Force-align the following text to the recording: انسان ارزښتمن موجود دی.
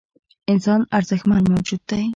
انسان 0.51 0.81
ارزښتمن 0.97 1.43
موجود 1.53 1.81
دی. 1.89 2.03